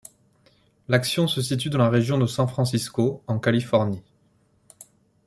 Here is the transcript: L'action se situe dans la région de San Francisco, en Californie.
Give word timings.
L'action 0.87 1.27
se 1.27 1.43
situe 1.43 1.69
dans 1.69 1.77
la 1.77 1.91
région 1.91 2.17
de 2.17 2.25
San 2.25 2.47
Francisco, 2.47 3.21
en 3.27 3.37
Californie. 3.37 4.01